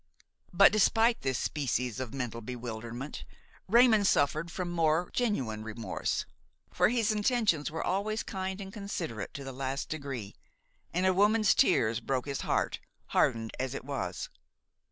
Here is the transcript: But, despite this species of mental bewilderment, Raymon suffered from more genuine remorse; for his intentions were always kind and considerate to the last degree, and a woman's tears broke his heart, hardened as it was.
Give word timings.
But, 0.51 0.71
despite 0.71 1.21
this 1.21 1.37
species 1.37 1.99
of 1.99 2.11
mental 2.11 2.41
bewilderment, 2.41 3.23
Raymon 3.67 4.03
suffered 4.05 4.49
from 4.49 4.71
more 4.71 5.11
genuine 5.13 5.63
remorse; 5.63 6.25
for 6.71 6.89
his 6.89 7.11
intentions 7.11 7.69
were 7.69 7.83
always 7.83 8.23
kind 8.23 8.59
and 8.61 8.73
considerate 8.73 9.31
to 9.35 9.43
the 9.43 9.53
last 9.53 9.89
degree, 9.89 10.33
and 10.91 11.05
a 11.05 11.13
woman's 11.13 11.53
tears 11.53 11.99
broke 11.99 12.25
his 12.25 12.41
heart, 12.41 12.79
hardened 13.09 13.51
as 13.59 13.75
it 13.75 13.85
was. 13.85 14.29